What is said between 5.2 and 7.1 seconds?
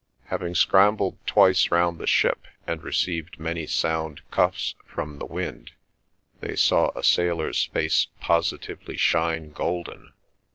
wind, they saw a